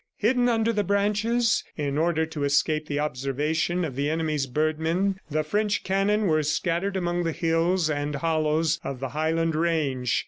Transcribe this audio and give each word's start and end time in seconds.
Hidden 0.17 0.49
under 0.49 0.73
the 0.73 0.83
branches, 0.83 1.63
in 1.77 1.95
order 1.95 2.25
to 2.25 2.43
escape 2.43 2.87
the 2.87 2.97
observation 2.99 3.85
of 3.85 3.95
the 3.95 4.09
enemy's 4.09 4.47
birdmen, 4.47 5.19
the 5.29 5.43
French 5.43 5.83
cannon 5.83 6.25
were 6.25 6.41
scattered 6.41 6.97
among 6.97 7.23
the 7.23 7.31
hills 7.31 7.87
and 7.87 8.15
hollows 8.15 8.79
of 8.83 8.99
the 8.99 9.09
highland 9.09 9.53
range. 9.55 10.19